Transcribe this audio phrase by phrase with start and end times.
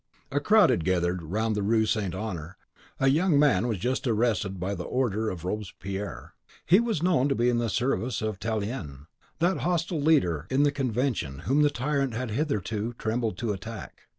[0.31, 2.15] A crowd had gathered round the Rue St.
[2.15, 2.57] Honore;
[2.99, 6.33] a young man was just arrested by the order of Robespierre.
[6.65, 9.05] He was known to be in the service of Tallien,
[9.37, 14.07] that hostile leader in the Convention, whom the tyrant had hitherto trembled to attack.